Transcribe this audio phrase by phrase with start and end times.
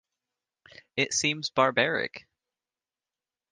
[0.95, 2.25] It seems barbaric.